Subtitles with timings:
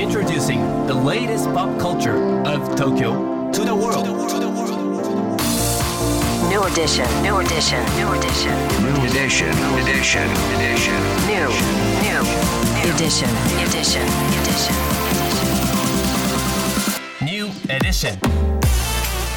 [0.00, 4.06] Introducing the latest pop culture of Tokyo to the world.
[6.48, 8.56] New edition, new edition, new edition.
[8.80, 9.52] New edition.
[9.76, 10.24] Edition.
[10.56, 10.96] Edition.
[11.28, 11.48] New,
[12.00, 12.20] new,
[12.88, 13.28] edition,
[13.60, 14.06] edition,
[14.40, 14.74] edition.
[17.20, 18.16] New edition.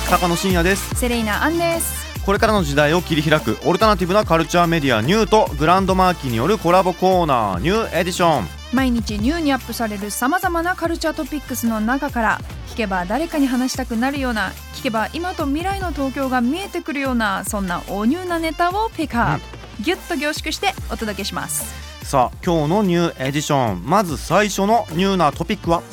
[0.09, 21.71] 高野真也ですセレイナアンですこれからの時代を切り開くオルタナティブなカルチャーメディアニューとグランドマーキーによるコラボコーナーニューエディション毎日ニューにアップされるさまざまなカルチャートピックスの中から聞けば誰かに話したくなるような聞けば今と未来の東京が見えてくるようなそんなおニューなネタをピックアップ、ギュッと凝縮してお届けします。
[22.03, 23.85] さあ今日のニューエディション。
[23.85, 25.83] まず最初のニューなトピックは？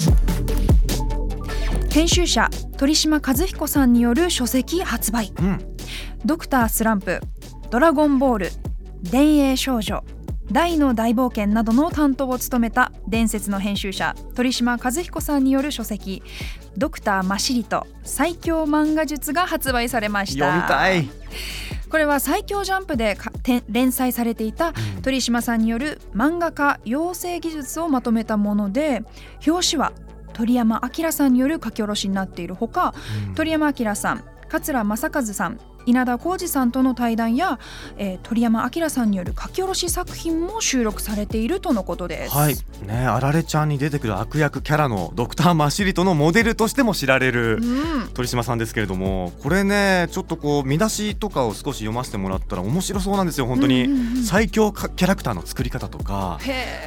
[1.90, 5.32] 編集者鳥島和彦さんによる書籍発売。
[5.38, 5.76] うん。
[6.24, 7.20] ドクタースランプ
[7.70, 8.50] ドラゴンボール
[9.02, 10.02] 電影少女
[10.52, 16.22] 大の大冒険などの担当を務めた伝説の編集者鳥島和彦さんによる書籍
[16.76, 20.46] 「ドクターマシリと最強漫画術」が発売されました。
[20.46, 21.08] 読みたい。
[21.88, 29.02] これは最強ジャンプでかて連載されていた鳥島さんによる漫画家養成技術をまとめたもので
[29.44, 29.92] 表紙は
[30.32, 32.94] 鳥山明さんによる書き下ろしになっているほか、
[33.28, 33.34] うん。
[33.34, 37.58] 鳥山明さん桂正和さん稲田浩二さんとの対談や、
[37.96, 42.34] えー鳥山明さんによる書き下ろし作品も収録されているとのことです。
[42.36, 42.54] はい。
[42.86, 48.08] ねあられちゃんに出てくる悪役キャラのドクターマシリトのモデルとしても知られるうん。
[48.14, 56.38] 鳥島さんですけれどもこれねちょっとこう見出しとかを少し読ませてもらったら面白そうなんですよ本当に、うんうんうん最強かキャラクターの作り方とか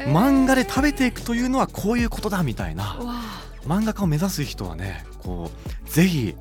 [0.06, 3.00] 漫画で食べていくというのはこういうことだみたいな。
[3.68, 5.50] 漫画家を目指す人はねこ
[5.86, 6.36] うぜひ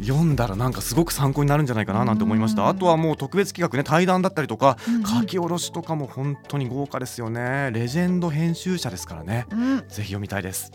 [0.00, 2.68] 読んだらなんかすごく参考になるんじゃないかななんて思いましうんた。
[2.68, 5.04] あとはもう特別企画ね対談だったりとかうんうん。
[5.04, 7.70] 書き下ろしとかも本当に豪華ですよね。
[7.72, 9.46] レジェンド編集者ですからね。
[9.50, 9.78] うん。
[9.88, 10.72] ぜひ読みたいです。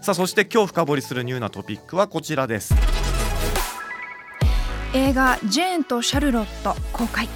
[0.00, 2.74] さあそして今日深掘りするニューなトピックはこちらです、
[4.92, 7.28] 映画「ジェーンとシャルロット」公開。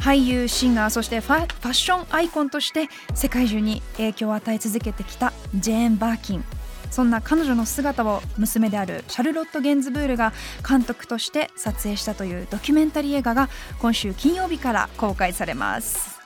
[0.00, 6.44] 俳優シンガーそしてファファッションアイコンとして世界中に影響を与え続けてきたジェーン・バーキン
[6.90, 10.32] そんな彼女の姿を娘であるシャルロット・ゲンズブールが
[10.66, 13.48] 監督として撮影したというドキュメンタリー映画が
[13.80, 16.18] 今週金曜日から公開されます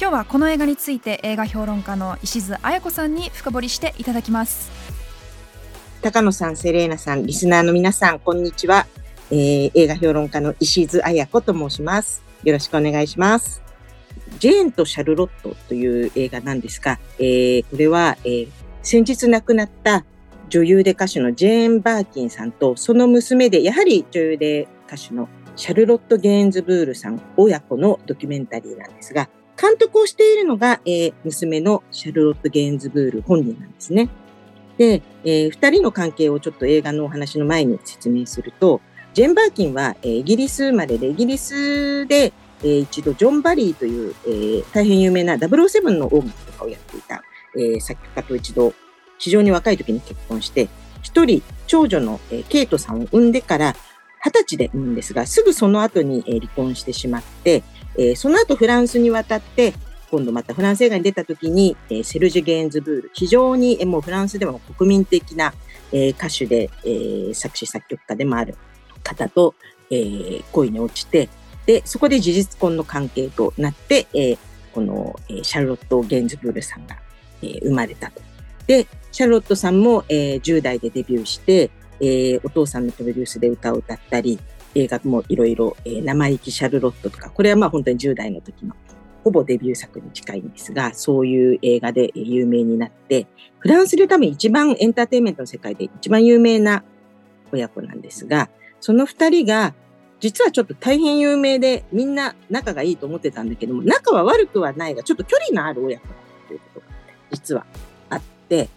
[0.00, 4.70] 今日はこの映画について映画評論家の石津彩子さんに深掘りしていただきます
[6.02, 8.86] 高野さん、セレーナさん、リスナーの皆さん、こんにちは。
[9.30, 12.22] えー映画評論家の石津彩子と申します。
[12.42, 13.62] よろしくお願いします。
[14.38, 18.48] ジェーンとシャルロットという映画なんですが、えーこれは、えー
[18.82, 20.04] 先日亡くなった
[20.48, 29.28] 女優で歌手のジェーン・バーキンさんと、その娘で、やはり女優で歌手のシャルロット・ゲーンズブールさん親子のドキュメンタリーなんですが、
[29.60, 34.08] 監督をしているのが、えー娘のシャルロット・ゲーンズブール本人なんですね。
[34.78, 38.80] で、えー二人の関係をちょっと映画のお話の前に説明すると、
[39.12, 42.32] ジェーン・バーキンは、えーイギリス生まれで、イギリスで、
[42.62, 47.22] えー一度ジョン・バリーという、えー大変有名な007の音楽とかをやっていた、
[47.56, 48.72] えー作曲家と一度
[49.18, 50.68] 非常に若い時に結婚して、
[51.02, 53.74] 一人長女の、えーケイトさんを産んでから
[54.24, 57.62] 二十歳で産むんですが、すぐその後に、えー離婚してしまって、
[57.98, 59.74] えーその後フランスに渡って、
[60.10, 65.54] 今度またフランス映画に出た時に、えーセルジュ・ゲーンズブール、非常に、えーもうフランスでも国民的な、
[65.92, 68.56] えー歌手で、えー作詞作曲家でもある
[69.02, 69.54] 方と、
[69.90, 71.28] えー恋に落ちて、
[71.66, 74.38] で、そこで事実婚の関係となって、えー
[74.72, 76.96] この、えーシャルロット・ゲーンズブールさんが、
[77.42, 78.20] えー生まれたと。
[78.66, 81.70] で、シャルロットさんも、えー10代でデビューして、
[82.00, 84.38] えーお父さんのプロデュースで歌を歌ったり、
[84.74, 88.74] 映画もいろいろ、えー生意気シャルロットとか、これはまあ本当に10代の時の
[89.24, 93.26] ほぼデビュー作に近いんですが、そういう映画で有名になって、
[93.58, 96.82] フランスで多分一番エンターテインメントの世界で一番有名な
[97.52, 98.48] 親子なんですが、
[98.80, 99.74] その二人が、
[100.20, 106.14] 実はちょっと大変有名で、みんな仲がいいと思ってたんだけども、仲は悪くはないが、ちょっと距離のある親子だ
[106.48, 106.79] ということ、
[107.30, 107.64] 実は
[108.08, 108.68] あって、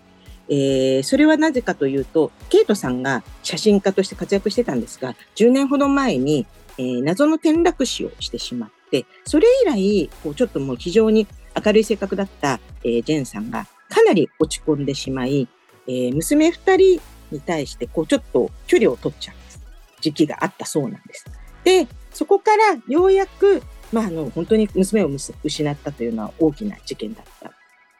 [0.49, 6.45] えーそれはなぜかというと、ケイトさんが写真家として活躍してたんですが、10年ほど前に、
[6.77, 11.27] えー謎の転落死をしてしまって、それ以来、こうちょっともう非常に
[11.63, 15.47] 明るい性格だった、えージェンさんがかなり落ち込んでしまい、
[15.87, 17.01] えー娘二人
[17.31, 19.61] に対して、こうちょっと距離を取っちゃうんです。
[20.01, 21.25] 時期があったそうなんです。
[21.63, 25.09] で、そこからようやく、まあ、あの、本当に娘を
[25.43, 27.52] 失ったというのは大きな事件だった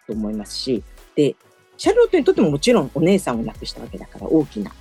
[0.08, 0.84] と思いますし、
[1.16, 1.36] で、
[1.78, 4.72] シャルロットにとってももちろんお姉さんを亡くしたわけだから大きな、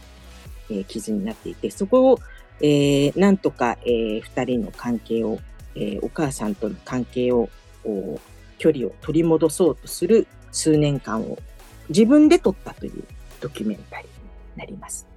[0.70, 2.18] えー傷になっていて、そこを、
[2.60, 5.38] えーなんとか、えー二人の関係を、
[5.74, 7.48] えーお母さんとの関係を、
[8.58, 11.38] 距離を取り戻そうとする数年間を
[11.88, 13.04] 自分で撮ったという
[13.40, 14.12] ドキュメンタリーに
[14.56, 15.11] なります。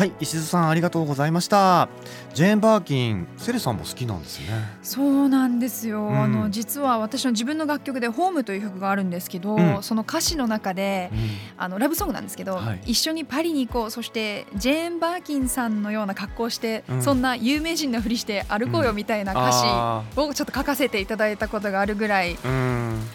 [0.00, 1.90] はい石津さんありがとうございました。
[2.32, 4.46] ジェーン・バーキンセレさんも好きなんですね。
[4.82, 6.18] そうなんですよ、うん。
[6.18, 9.82] あの実は私の自分の楽曲で「ホームという曲があるんですけど、うん。
[9.82, 11.10] その歌詞の中で
[11.58, 12.80] あのラブソングなんですけど、はい。
[12.86, 17.02] 一緒にパリに行こうそしてジェーン・バーキンさんのような格好をして、うん。
[17.02, 22.38] そんな有名人のふりして歩こうよみたいな歌詞あをちょっと書かせていただいたことがあるぐらい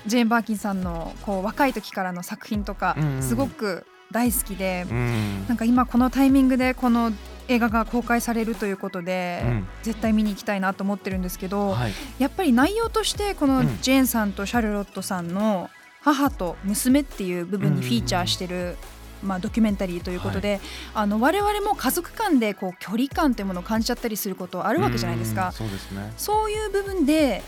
[0.05, 3.23] ジェーン・バーキンさんのこう若い時からの作品とかうん。
[3.23, 5.47] すごく大好きで、うん。
[5.47, 7.11] なんか今このタイミングでこの
[7.47, 9.67] 映画が公開されるということで、うん。
[9.83, 11.93] 絶対見に行きたいなと思ってるんですけど、はい。
[12.19, 15.69] やっぱり内容としてこのうんジェーンさんとシャルロットさんの
[16.01, 18.77] 母と娘っていう部分にフィーチャーしてる、
[19.23, 20.59] まあ、ドキュメンタリーということで、
[20.93, 25.35] あの我々も家族間でこう距離感っていうものを感じちゃったりすることあるわけじゃないですうん。
[25.35, 25.51] か。
[25.51, 26.13] そうですね。
[26.17, 27.41] そういう部分で、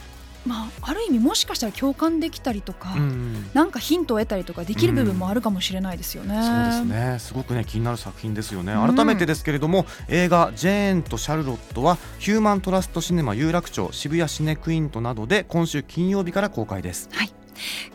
[0.48, 6.36] まあ、ある意味もしかしたら共感できたりとか、うんなんかヒントを得たりとかできる部分もあるかもしれないですよね。
[6.42, 7.20] そうですね。
[7.20, 8.74] すごくね気になる作品ですよね。
[8.74, 8.96] うん。
[8.96, 17.10] 改めてですけれども、映画「ジェーンとシャルロット」はヒューマントラストシネマ有楽町渋谷シネクイントなどで今週金曜日から公開です。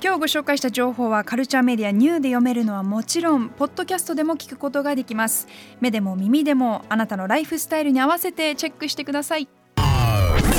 [0.03, 5.47] 今日ご紹介した情報はカルチャーメディアニューで読めるのはもちろんポッドキャストでも聞くことができます。
[5.81, 9.49] 目でも耳でもあなたのライフスタイルに合わせてチェックしてください